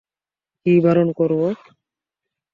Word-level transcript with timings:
কী 0.61 0.73
বারণ 0.83 1.07
করব? 1.19 1.41